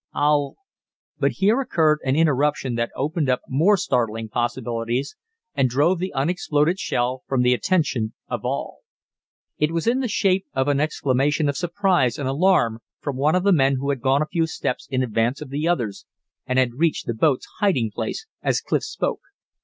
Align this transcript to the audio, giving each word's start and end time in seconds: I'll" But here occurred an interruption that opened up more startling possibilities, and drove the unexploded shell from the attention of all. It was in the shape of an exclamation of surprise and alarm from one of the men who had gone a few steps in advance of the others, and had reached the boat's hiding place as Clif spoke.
I'll" 0.15 0.55
But 1.19 1.33
here 1.33 1.61
occurred 1.61 1.99
an 2.03 2.15
interruption 2.15 2.73
that 2.73 2.89
opened 2.95 3.29
up 3.29 3.41
more 3.47 3.77
startling 3.77 4.29
possibilities, 4.29 5.15
and 5.53 5.69
drove 5.69 5.99
the 5.99 6.11
unexploded 6.15 6.79
shell 6.79 7.21
from 7.27 7.43
the 7.43 7.53
attention 7.53 8.15
of 8.27 8.43
all. 8.43 8.79
It 9.59 9.69
was 9.71 9.85
in 9.85 9.99
the 9.99 10.07
shape 10.07 10.47
of 10.55 10.67
an 10.67 10.79
exclamation 10.79 11.47
of 11.49 11.55
surprise 11.55 12.17
and 12.17 12.27
alarm 12.27 12.79
from 12.99 13.15
one 13.15 13.35
of 13.35 13.43
the 13.43 13.53
men 13.53 13.75
who 13.75 13.91
had 13.91 14.01
gone 14.01 14.23
a 14.23 14.31
few 14.31 14.47
steps 14.47 14.87
in 14.89 15.03
advance 15.03 15.39
of 15.39 15.49
the 15.49 15.67
others, 15.67 16.07
and 16.47 16.57
had 16.57 16.79
reached 16.79 17.05
the 17.05 17.13
boat's 17.13 17.45
hiding 17.59 17.91
place 17.93 18.25
as 18.41 18.59
Clif 18.59 18.81
spoke. 18.81 19.21